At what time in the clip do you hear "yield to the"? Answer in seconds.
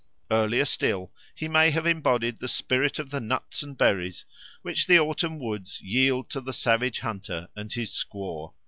5.83-6.53